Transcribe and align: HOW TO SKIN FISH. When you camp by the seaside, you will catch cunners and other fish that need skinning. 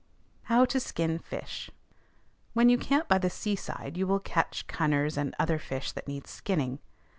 HOW 0.45 0.65
TO 0.65 0.79
SKIN 0.79 1.19
FISH. 1.19 1.69
When 2.53 2.69
you 2.69 2.79
camp 2.79 3.07
by 3.07 3.19
the 3.19 3.29
seaside, 3.29 3.97
you 3.97 4.07
will 4.07 4.19
catch 4.19 4.65
cunners 4.65 5.15
and 5.15 5.35
other 5.37 5.59
fish 5.59 5.91
that 5.91 6.07
need 6.07 6.25
skinning. 6.25 6.79